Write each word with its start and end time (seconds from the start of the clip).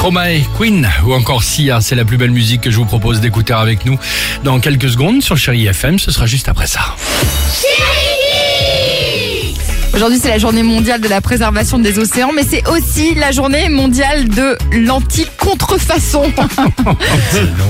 Stromae, 0.00 0.40
Queen 0.56 0.88
ou 1.04 1.12
encore 1.12 1.42
Sia, 1.42 1.82
c'est 1.82 1.94
la 1.94 2.06
plus 2.06 2.16
belle 2.16 2.30
musique 2.30 2.62
que 2.62 2.70
je 2.70 2.76
vous 2.78 2.86
propose 2.86 3.20
d'écouter 3.20 3.52
avec 3.52 3.84
nous 3.84 3.98
dans 4.44 4.58
quelques 4.58 4.88
secondes 4.88 5.20
sur 5.20 5.36
Chéri 5.36 5.66
FM. 5.66 5.98
Ce 5.98 6.10
sera 6.10 6.24
juste 6.24 6.48
après 6.48 6.66
ça. 6.66 6.96
Aujourd'hui, 9.94 10.18
c'est 10.22 10.28
la 10.28 10.38
journée 10.38 10.62
mondiale 10.62 11.00
de 11.00 11.08
la 11.08 11.20
préservation 11.20 11.78
des 11.78 11.98
océans, 11.98 12.30
mais 12.34 12.44
c'est 12.48 12.66
aussi 12.68 13.14
la 13.16 13.32
journée 13.32 13.68
mondiale 13.68 14.28
de 14.28 14.56
l'anti-contrefaçon. 14.72 16.22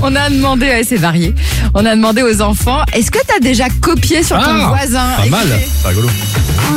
On 0.03 0.15
a 0.15 0.29
demandé, 0.29 0.67
ouais, 0.67 0.85
c'est 0.87 0.97
varié. 0.97 1.35
On 1.75 1.85
a 1.87 1.97
demandé 1.97 2.23
aux 2.23 2.43
enfants, 2.43 2.81
est-ce 2.95 3.11
que 3.11 3.19
tu 3.27 3.35
as 3.35 3.41
déjà 3.41 3.69
copié 3.81 4.23
sur 4.23 4.37
ton 4.37 4.45
Ah, 4.51 4.69
voisin? 4.69 5.07
Pas 5.17 5.27
mal, 5.27 5.47
Écoutez. 5.49 5.89
rigolo. 5.89 6.09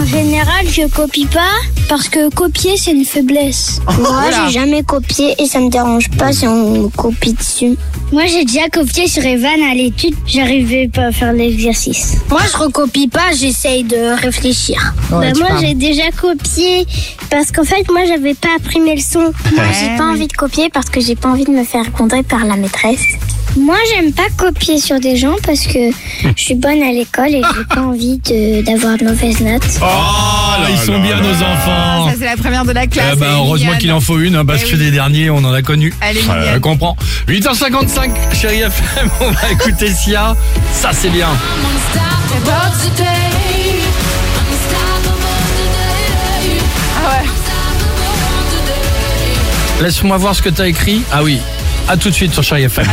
En 0.02 0.06
général, 0.06 0.66
je 0.72 0.88
copie 0.88 1.26
pas 1.28 1.42
parce 1.88 2.10
que 2.10 2.30
copier 2.34 2.78
c'est 2.78 2.92
une 2.92 3.06
faiblesse. 3.06 3.80
Moi, 4.00 4.10
Voilà. 4.10 4.46
j'ai 4.48 4.54
jamais 4.60 4.82
copié 4.82 5.36
et 5.40 5.46
ça 5.46 5.60
me 5.60 5.70
dérange 5.70 6.10
pas 6.18 6.32
si 6.32 6.48
on 6.48 6.90
copie 6.90 7.34
dessus. 7.34 7.76
Moi, 8.12 8.24
j'ai 8.28 8.44
déjà 8.46 8.70
copié 8.70 9.08
sur 9.08 9.24
Evan 9.24 9.62
à 9.72 9.76
l'étude, 9.76 10.16
j'arrivais 10.26 10.88
pas 10.88 11.08
à 11.08 11.12
faire 11.12 11.34
l'exercice. 11.34 12.16
Moi, 12.30 12.42
je 12.52 12.58
recopie 12.58 13.08
pas, 13.08 13.34
j'essaye 13.38 13.84
de 13.84 14.20
réfléchir. 14.20 14.94
Ouais, 15.12 15.32
tu 15.32 15.40
moi, 15.42 15.43
parles. 15.50 15.60
j'ai 15.66 15.74
déjà 15.76 16.10
copié 16.12 16.86
parce 17.30 17.52
qu'en 17.52 17.64
fait, 17.64 17.90
moi, 17.92 18.02
j'avais 18.08 18.34
pas 18.34 18.50
appris 18.58 18.80
mes 18.80 18.96
leçons. 18.96 19.32
Moi, 19.54 19.64
j'ai 19.80 19.96
pas 19.98 20.06
envie 20.06 20.28
de 20.28 20.34
copier 20.34 20.70
parce 20.74 20.90
que 20.90 21.00
j'ai 21.02 21.16
pas 21.16 21.30
envie 21.30 21.46
de 21.46 21.52
me 21.52 21.64
faire 21.64 21.90
gronder 21.92 22.24
par 22.24 22.46
la 22.46 22.56
maîtresse. 22.56 23.02
Moi, 23.56 23.76
j'aime 23.94 24.12
pas 24.14 24.24
copier 24.36 24.80
sur 24.80 25.00
des 25.00 25.16
gens 25.16 25.36
parce 25.46 25.62
que 25.68 25.92
je 26.36 26.42
suis 26.44 26.56
bonne 26.56 26.82
à 26.82 26.92
l'école 26.92 27.30
et 27.30 27.42
j'ai 27.56 27.66
pas 27.76 27.82
envie 27.82 28.18
de- 28.20 28.62
d'avoir 28.64 28.98
de 28.98 29.04
mauvaises 29.06 29.42
notes. 29.42 29.62
Oh, 29.82 29.86
ils 30.72 30.78
sont 30.78 31.00
bien 31.00 31.18
nos 31.22 31.34
enfants. 31.36 32.10
Ça, 32.10 32.16
c'est 32.18 32.26
la 32.26 32.38
première 32.38 32.66
de 32.66 32.72
la 32.72 32.88
classe. 32.88 33.12
Eh 33.14 33.20
ben, 33.20 33.26
elle 33.28 33.32
est 33.32 33.36
heureusement 33.36 33.66
mignonne. 33.68 33.78
qu'il 33.80 33.92
en 33.92 34.02
faut 34.02 34.20
une, 34.20 34.36
hein, 34.36 34.46
parce 34.46 34.64
Eh 34.66 34.70
que 34.70 34.74
oui. 34.76 34.80
des 34.86 34.92
derniers, 34.92 35.30
on 35.30 35.38
en 35.38 35.54
a 35.54 35.62
connu. 35.62 35.94
Elle 36.02 36.18
est 36.18 36.22
mignonne. 36.22 36.46
je 36.56 36.60
comprends. 36.60 36.98
8h55, 37.28 38.12
chérie 38.34 38.62
FM, 38.62 39.10
on 39.22 39.30
va 39.32 39.52
écouter 39.52 39.90
Sia. 39.94 40.36
Ça, 40.74 40.90
c'est 40.94 41.10
bien. 41.10 41.28
Ah 41.30 42.72
Laisse-moi 49.82 50.18
voir 50.18 50.36
ce 50.36 50.42
que 50.42 50.50
t'as 50.50 50.68
écrit. 50.68 51.02
Ah 51.12 51.24
oui. 51.24 51.40
À 51.88 51.98
tout 51.98 52.10
de 52.10 52.14
suite 52.14 52.34
sur 52.34 52.44
Chérie 52.44 52.66
Alex. 52.66 52.84